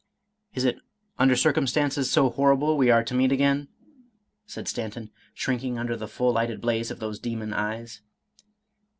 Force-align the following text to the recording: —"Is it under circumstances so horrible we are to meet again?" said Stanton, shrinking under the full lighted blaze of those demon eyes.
—"Is 0.55 0.65
it 0.65 0.79
under 1.19 1.35
circumstances 1.35 2.09
so 2.09 2.31
horrible 2.31 2.75
we 2.75 2.89
are 2.89 3.03
to 3.03 3.13
meet 3.13 3.31
again?" 3.31 3.67
said 4.47 4.67
Stanton, 4.67 5.11
shrinking 5.35 5.77
under 5.77 5.95
the 5.95 6.07
full 6.07 6.33
lighted 6.33 6.59
blaze 6.59 6.89
of 6.89 6.99
those 6.99 7.19
demon 7.19 7.53
eyes. 7.53 8.01